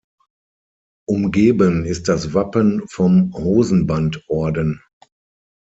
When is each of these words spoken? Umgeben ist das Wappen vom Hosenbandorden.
Umgeben 1.07 1.85
ist 1.85 2.07
das 2.09 2.33
Wappen 2.33 2.87
vom 2.87 3.31
Hosenbandorden. 3.35 4.81